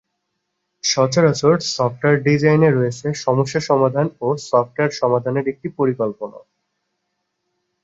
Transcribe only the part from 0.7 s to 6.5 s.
সচরাচর সফটওয়্যার ডিজাইনে রয়েছে সমস্যা সমাধান ও সফটওয়্যার সমাধানের একটি পরিকল্পনা।